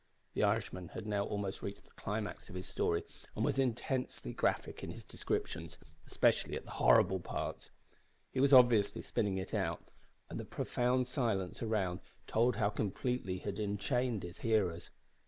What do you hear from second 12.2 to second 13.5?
told how completely he